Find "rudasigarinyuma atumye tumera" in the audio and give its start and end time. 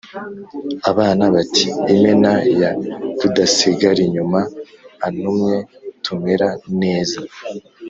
3.19-6.47